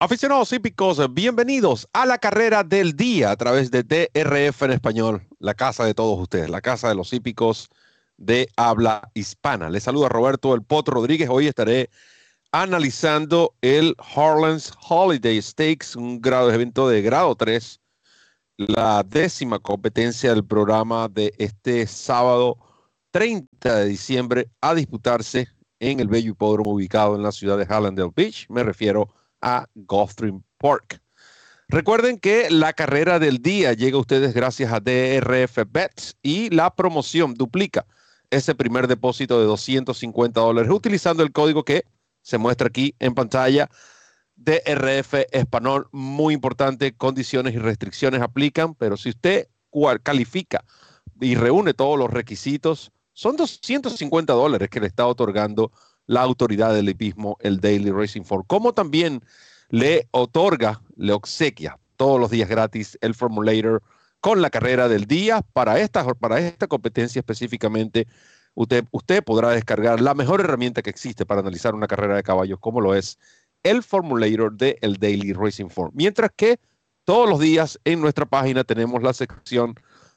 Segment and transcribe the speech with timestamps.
[0.00, 5.54] Aficionados hípicos, bienvenidos a la carrera del día a través de DRF en español, la
[5.54, 7.68] casa de todos ustedes, la casa de los hípicos
[8.16, 9.68] de habla hispana.
[9.68, 11.28] Les saluda Roberto El Potro Rodríguez.
[11.28, 11.90] Hoy estaré
[12.52, 17.80] analizando el Harlan's Holiday Stakes, un grado evento de grado 3,
[18.56, 22.56] la décima competencia del programa de este sábado
[23.10, 25.48] 30 de diciembre a disputarse
[25.80, 28.46] en el bello hipódromo ubicado en la ciudad de Hallandale Beach.
[28.48, 29.17] Me refiero a
[29.74, 31.00] Gulfstream Park.
[31.68, 36.74] Recuerden que la carrera del día llega a ustedes gracias a DRF Bets y la
[36.74, 37.86] promoción duplica
[38.30, 41.84] ese primer depósito de 250 dólares utilizando el código que
[42.22, 43.68] se muestra aquí en pantalla.
[44.36, 49.48] DRF Español, muy importante, condiciones y restricciones aplican, pero si usted
[50.02, 50.64] califica
[51.20, 55.72] y reúne todos los requisitos, son 250 dólares que le está otorgando
[56.08, 59.22] la autoridad del hipismo, el Daily Racing Form, como también
[59.68, 63.82] le otorga, le obsequia todos los días gratis el Formulator
[64.20, 65.42] con la carrera del día.
[65.52, 68.08] Para esta, para esta competencia específicamente,
[68.54, 72.58] usted, usted podrá descargar la mejor herramienta que existe para analizar una carrera de caballos,
[72.58, 73.18] como lo es
[73.62, 75.92] el Formulator de Daily Racing Form.
[75.94, 76.58] Mientras que
[77.04, 79.74] todos los días en nuestra página tenemos la sección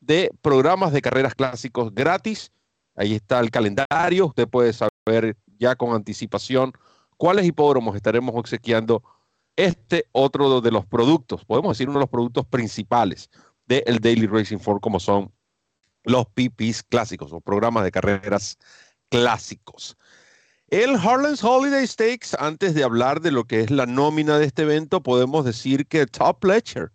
[0.00, 2.52] de programas de carreras clásicos gratis.
[2.94, 4.26] Ahí está el calendario.
[4.26, 6.72] Usted puede saber ya con anticipación
[7.16, 9.02] cuáles hipódromos estaremos obsequiando
[9.54, 13.30] este otro de los productos, podemos decir uno de los productos principales
[13.66, 15.32] del Daily Racing Form, como son
[16.02, 18.58] los PPs clásicos o programas de carreras
[19.08, 19.96] clásicos.
[20.66, 24.62] El Harlan's Holiday Stakes, antes de hablar de lo que es la nómina de este
[24.62, 26.90] evento, podemos decir que Top Ledger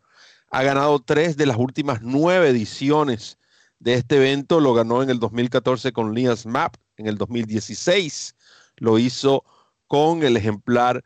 [0.50, 3.38] ha ganado tres de las últimas nueve ediciones
[3.80, 4.60] de este evento.
[4.60, 8.36] Lo ganó en el 2014 con Lias Map, en el 2016
[8.78, 9.44] lo hizo
[9.88, 11.04] con el ejemplar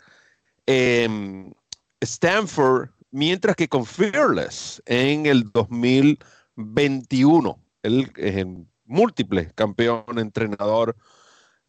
[0.66, 1.52] em,
[2.02, 10.96] Stanford, mientras que con Fearless en el 2021, el, múltiple campeón entrenador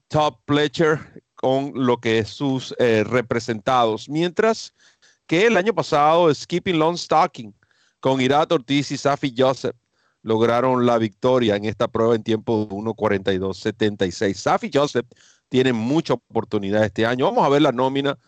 [0.08, 4.74] Top Pletcher con lo que es sus eh, representados, mientras
[5.26, 7.54] que el año pasado Skipping Long Stocking
[8.00, 9.76] con Irat Ortiz y Safi Joseph
[10.22, 14.34] lograron la victoria en esta prueba en tiempo de 1.42.76.
[14.34, 15.06] Safi Joseph
[15.52, 17.26] tienen mucha oportunidad este año.
[17.26, 18.18] Vamos a ver la nómina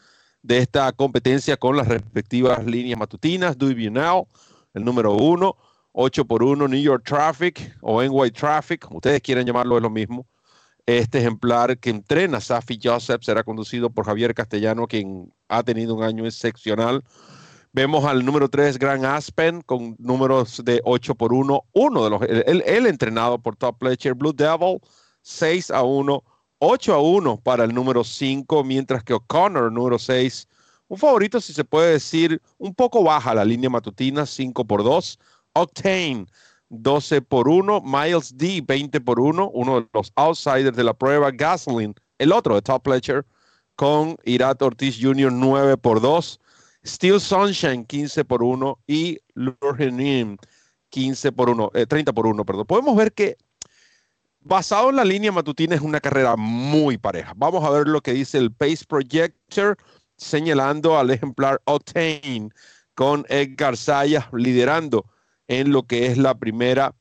[0.43, 3.57] de esta competencia con las respectivas líneas matutinas.
[3.57, 4.29] Do You Now,
[4.75, 5.57] el número uno,
[5.93, 10.27] 8 por 1 New York Traffic o NY Traffic, ustedes quieren llamarlo, es lo mismo.
[10.85, 16.03] Este ejemplar que entrena Safi Joseph será conducido por Javier Castellano, quien ha tenido un
[16.03, 17.03] año excepcional.
[17.73, 21.65] Vemos al número 3, Grand Aspen, con números de 8 por 1.
[21.73, 24.79] Uno de los, el, entrenado por Top Pletcher, Blue Devil,
[25.23, 26.23] 6 a 1.
[26.59, 30.49] 8 a 1 para el número 5, mientras que O'Connor, número 6,
[30.89, 35.19] un favorito, si se puede decir, un poco baja la línea matutina, 5 por 2.
[35.55, 36.27] Octane,
[36.69, 37.81] 12 por 1.
[37.81, 41.31] Miles D, 20 por 1, uno de los outsiders de la prueba.
[41.31, 43.27] Gasoline, el otro de Top Ledger,
[43.77, 46.41] con Irat Ortiz Jr., 9 por 2.
[46.87, 48.79] Steel Sunshine, 15 por 1.
[48.87, 50.37] Y Lurgenin,
[50.91, 52.67] 15 por 1, 30 por 1, perdón.
[52.67, 53.37] Podemos ver que
[54.45, 57.33] basado en la línea matutina es una carrera muy pareja.
[57.37, 59.77] Vamos a ver lo que dice el Pace Projector
[60.17, 62.51] señalando al ejemplar Octane
[62.95, 65.07] con Edgar Sayas liderando
[65.49, 66.95] en lo que es la primera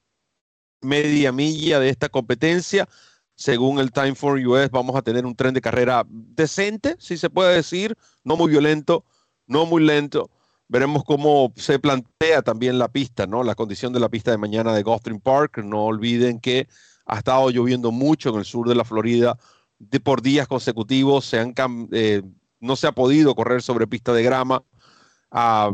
[0.82, 2.88] media milla de esta competencia.
[3.36, 7.30] Según el Time for US, vamos a tener un tren de carrera decente, si se
[7.30, 9.06] puede decir, no muy violento,
[9.48, 10.30] no muy lento.
[10.68, 13.44] Veremos cómo se plantea también la pista, ¿no?
[13.44, 15.58] La condición de la pista de mañana de Gulfstream Park.
[15.58, 16.68] No olviden que
[17.06, 19.38] ha estado lloviendo mucho en el sur de la Florida
[19.80, 21.26] de, por días consecutivos.
[21.26, 21.54] Se han,
[21.92, 22.22] eh,
[22.60, 24.64] no se ha podido correr sobre pista de grama.
[25.32, 25.72] Ah,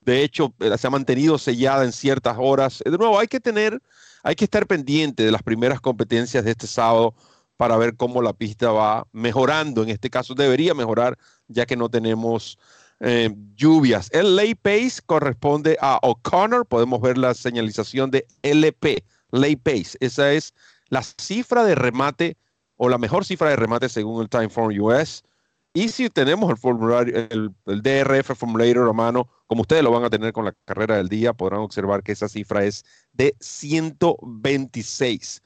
[0.00, 2.82] de hecho, eh, se ha mantenido sellada en ciertas horas.
[2.84, 3.80] De nuevo, hay que tener,
[4.22, 7.14] hay que estar pendiente de las primeras competencias de este sábado
[7.56, 9.82] para ver cómo la pista va mejorando.
[9.82, 11.18] En este caso debería mejorar
[11.48, 12.58] ya que no tenemos
[13.00, 14.08] eh, lluvias.
[14.12, 16.66] El lay pace corresponde a O'Connor.
[16.66, 19.96] Podemos ver la señalización de LP, lay pace.
[20.00, 20.54] Esa es
[20.88, 22.36] la cifra de remate
[22.76, 25.24] o la mejor cifra de remate según el Timeform US.
[25.74, 30.10] Y si tenemos el formulario, el, DRF Formulator a mano, como ustedes lo van a
[30.10, 35.42] tener con la carrera del día, podrán observar que esa cifra es de 126.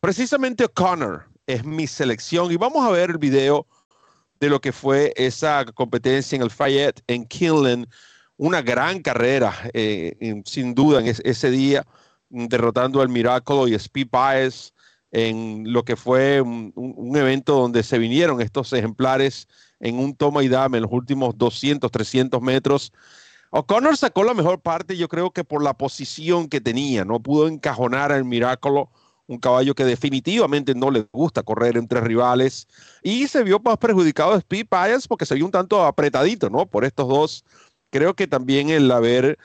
[0.00, 3.66] Precisamente O'Connor es mi selección y vamos a ver el video
[4.40, 7.86] de lo que fue esa competencia en el Fayette, en Kinlan.
[8.38, 11.86] Una gran carrera, eh, sin duda, en ese día
[12.28, 14.72] derrotando al Miracle y Speed Bias
[15.12, 19.48] en lo que fue un, evento donde se vinieron estos ejemplares
[19.80, 22.92] en un toma y dame en los últimos 200, 300 metros.
[23.50, 27.48] O'Connor sacó la mejor parte, yo creo que por la posición que tenía, no pudo
[27.48, 28.90] encajonar al Miraculo,
[29.28, 32.68] un caballo que definitivamente no le gusta correr entre rivales,
[33.02, 36.66] y se vio más perjudicado de Speed Bias porque se vio un tanto apretadito, ¿no?
[36.66, 37.44] Por estos dos.
[37.90, 39.38] Creo que también el haber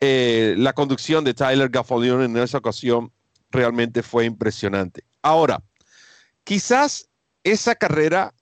[0.00, 3.12] eh, la conducción de Tyler Gaffalion en esa ocasión
[3.50, 5.04] realmente fue impresionante.
[5.22, 5.62] Ahora,
[6.44, 7.08] quizás
[7.44, 8.34] esa carrera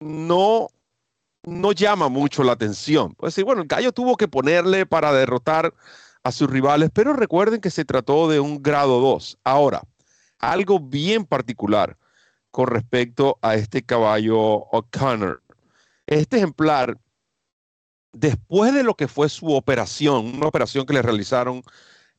[0.00, 0.68] no,
[1.44, 3.14] no llama mucho la atención.
[3.14, 5.72] Pues sí, bueno, el gallo tuvo que ponerle para derrotar
[6.22, 9.38] a sus rivales, pero recuerden que se trató de un grado 2.
[9.44, 9.82] Ahora,
[10.38, 11.96] algo bien particular
[12.50, 15.42] con respecto a este caballo O'Connor.
[16.06, 16.98] Este ejemplar,
[18.12, 21.62] después de lo que fue su operación, una operación que le realizaron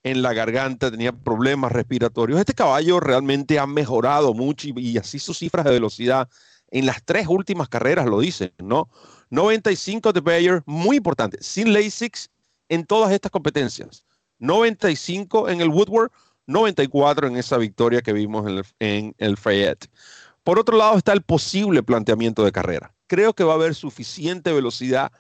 [0.04, 2.40] en la garganta, tenía problemas respiratorios.
[2.40, 6.30] Este caballo realmente ha mejorado mucho y, así sus cifras de velocidad
[6.72, 8.90] en las tres últimas carreras lo dicen, ¿no?
[9.32, 12.30] 95 de Bayer, muy importante, sin LASIX
[12.70, 14.04] en todas estas competencias.
[14.40, 16.12] 95 en el Woodward,
[16.48, 19.90] 94 en esa victoria que vimos en el, en el Fayette.
[20.44, 22.94] Por otro lado está el posible planteamiento de carrera.
[23.08, 25.12] Creo que va a haber suficiente velocidad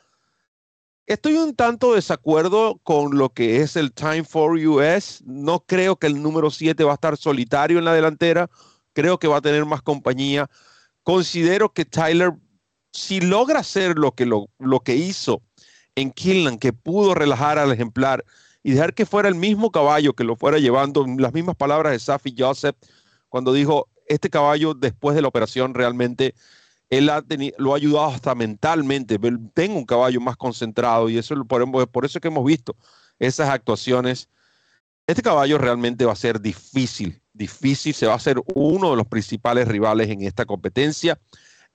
[1.10, 5.24] Estoy un tanto desacuerdo con lo que es el Time for US.
[5.26, 8.48] No creo que el número 7 va a estar solitario en la delantera.
[8.94, 10.48] Creo que va a tener más compañía.
[11.02, 12.34] Considero que Tyler,
[12.94, 15.42] si logra hacer lo que, lo, lo que hizo
[15.96, 18.24] en Killan, que pudo relajar al ejemplar
[18.62, 21.98] y dejar que fuera el mismo caballo que lo fuera llevando, las mismas palabras de
[21.98, 22.76] Safi Joseph,
[23.30, 26.36] cuando dijo, este caballo después de la operación realmente
[26.89, 27.12] él
[27.57, 29.19] lo ha ayudado hasta mentalmente.
[29.53, 32.75] Tengo un caballo más concentrado y eso por, eso es que hemos visto
[33.19, 34.30] esas actuaciones.
[35.06, 39.07] Este caballo realmente va a ser difícil, difícil, se va a ser uno de los
[39.07, 41.19] principales rivales en esta competencia.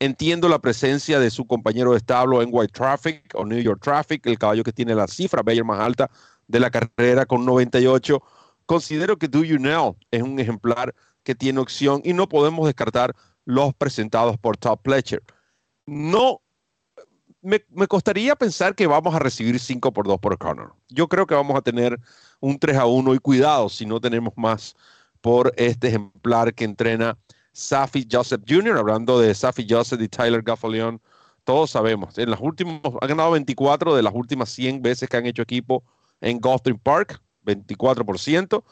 [0.01, 4.27] Entiendo la presencia de su compañero de establo en White Traffic o New York Traffic,
[4.27, 6.11] el caballo que tiene la cifra Bayer más alta
[6.49, 8.21] de la carrera con 98.
[8.67, 13.15] Considero que Do You Know es un ejemplar que tiene opción y no podemos descartar
[13.45, 15.23] los presentados por Top Pletcher.
[15.87, 16.41] No,
[17.45, 20.75] me, costaría pensar que vamos a recibir 5 por 2 por Connor.
[20.89, 22.01] Yo creo que vamos a tener
[22.41, 24.75] un 3 a 1 y cuidado si no tenemos más
[25.21, 27.19] por este ejemplar que entrena
[27.53, 31.01] Safi Joseph Jr., hablando de Safi Joseph y Tyler Gaffalion.
[31.45, 35.27] Todos sabemos, en las últimas, ha ganado 24 de las últimas 100 veces que han
[35.27, 35.85] hecho equipo
[36.23, 38.65] en Gulfstream Park, 24%.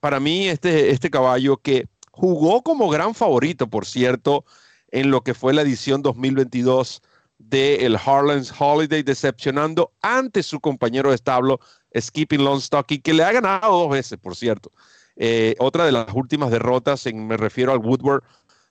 [0.00, 4.46] Para mí, este, este caballo que Jugó como gran favorito, por cierto,
[4.88, 7.02] en lo que fue la edición 2022
[7.36, 11.60] del el Harlan's Holiday, decepcionando ante su compañero de establo,
[11.94, 14.72] Skipping Longstocky, que le ha ganado dos veces, por cierto.
[15.16, 18.22] Eh, otra de las últimas derrotas, en, me refiero al Woodward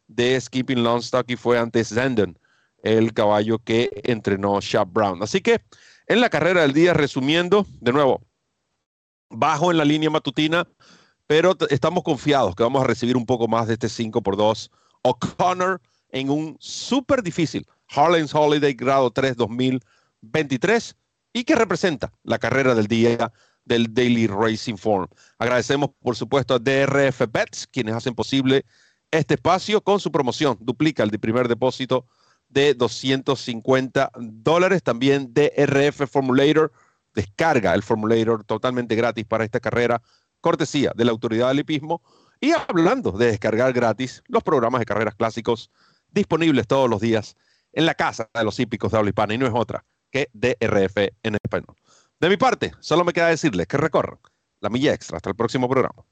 [0.07, 2.39] de Skipping Longstocky, fue ante Zenden,
[2.81, 5.21] el caballo que entrenó Shab Brown.
[5.21, 5.61] Así que
[6.07, 8.21] en la carrera del día, resumiendo, de nuevo,
[9.29, 10.67] bajo en la línea matutina,
[11.27, 14.71] pero estamos confiados que vamos a recibir un poco más de este 5 por 2
[15.03, 20.95] O'Connor en un súper difícil Harlem's Holiday grado 3 2023
[21.33, 23.31] y que representa la carrera del día
[23.65, 25.07] del Daily Racing Form.
[25.37, 28.65] Agradecemos, por supuesto, a DRF Bets, quienes hacen posible
[29.11, 30.57] este espacio con su promoción.
[30.61, 32.05] Duplica el de primer depósito
[32.47, 34.83] de 250 dólares.
[34.83, 36.71] También DRF Formulator.
[37.13, 40.01] Descarga el Formulator totalmente gratis para esta carrera
[40.45, 42.03] cortesía de la Autoridad del Hipismo.
[42.39, 45.71] Y hablando de descargar gratis los programas de carreras clásicos
[46.11, 47.35] disponibles todos los días
[47.73, 50.97] en la casa de los hípicos de habla hispana y no es otra que DRF
[51.23, 51.75] en español.
[52.19, 54.19] De mi parte, solo me queda decirles que recorran
[54.59, 55.17] la milla extra.
[55.17, 56.05] Hasta el próximo programa.